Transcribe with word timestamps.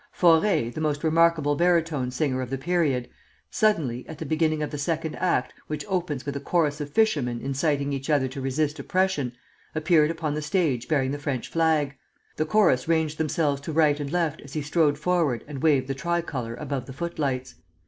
Faure, 0.11 0.71
the 0.71 0.81
most 0.81 1.03
remarkable 1.03 1.55
baritone 1.55 2.09
singer 2.09 2.41
of 2.41 2.49
the 2.49 2.57
period, 2.57 3.07
suddenly, 3.51 4.03
at 4.09 4.17
the 4.17 4.25
beginning 4.25 4.63
of 4.63 4.71
the 4.71 4.77
second 4.79 5.13
act, 5.17 5.53
which 5.67 5.85
opens 5.87 6.25
with 6.25 6.35
a 6.35 6.39
chorus 6.39 6.81
of 6.81 6.89
fishermen 6.89 7.39
inciting 7.39 7.93
each 7.93 8.09
other 8.09 8.27
to 8.27 8.41
resist 8.41 8.79
oppression, 8.79 9.31
appeared 9.75 10.09
upon 10.09 10.33
the 10.33 10.41
stage 10.41 10.87
bearing 10.87 11.11
the 11.11 11.19
French 11.19 11.49
flag. 11.49 11.95
The 12.37 12.45
chorus 12.47 12.87
ranged 12.87 13.19
themselves 13.19 13.61
to 13.61 13.71
right 13.71 13.99
and 13.99 14.11
left 14.11 14.41
as 14.41 14.53
he 14.53 14.63
strode 14.63 14.97
forward 14.97 15.43
and 15.47 15.61
waved 15.61 15.87
the 15.87 15.93
tricolor 15.93 16.55
above 16.55 16.87
the 16.87 16.93
footlights. 16.93 17.53